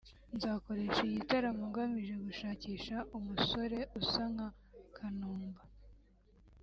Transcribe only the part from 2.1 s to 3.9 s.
gushakisha umusore